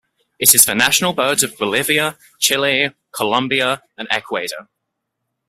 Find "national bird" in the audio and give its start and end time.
0.73-1.43